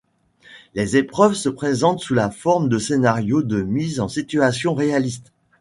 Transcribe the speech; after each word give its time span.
Les 0.73 0.97
épreuves 0.97 1.35
se 1.35 1.47
présentent 1.47 1.99
sous 1.99 2.15
la 2.15 2.31
forme 2.31 2.69
de 2.69 2.79
scénarios 2.79 3.43
de 3.43 3.61
mise 3.61 3.99
en 3.99 4.07
situation 4.07 4.73
réaliste. 4.73 5.31